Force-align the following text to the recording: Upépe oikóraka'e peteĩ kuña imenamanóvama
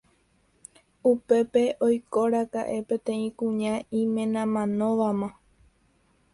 Upépe 1.11 1.63
oikóraka'e 1.87 2.77
peteĩ 2.87 3.27
kuña 3.37 3.73
imenamanóvama 4.01 5.29